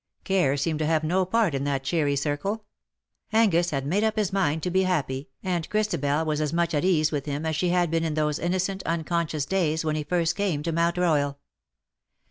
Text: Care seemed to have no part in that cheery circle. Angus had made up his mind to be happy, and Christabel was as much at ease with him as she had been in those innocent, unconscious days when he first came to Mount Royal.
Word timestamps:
Care 0.23 0.57
seemed 0.57 0.79
to 0.79 0.87
have 0.87 1.03
no 1.03 1.25
part 1.27 1.53
in 1.53 1.63
that 1.65 1.83
cheery 1.83 2.15
circle. 2.15 2.65
Angus 3.31 3.69
had 3.69 3.85
made 3.85 4.03
up 4.03 4.15
his 4.15 4.33
mind 4.33 4.63
to 4.63 4.71
be 4.71 4.81
happy, 4.81 5.29
and 5.43 5.69
Christabel 5.69 6.25
was 6.25 6.41
as 6.41 6.51
much 6.51 6.73
at 6.73 6.83
ease 6.83 7.11
with 7.11 7.27
him 7.27 7.45
as 7.45 7.55
she 7.55 7.69
had 7.69 7.91
been 7.91 8.03
in 8.03 8.15
those 8.15 8.39
innocent, 8.39 8.81
unconscious 8.87 9.45
days 9.45 9.85
when 9.85 9.95
he 9.95 10.03
first 10.03 10.35
came 10.35 10.63
to 10.63 10.71
Mount 10.71 10.97
Royal. 10.97 11.37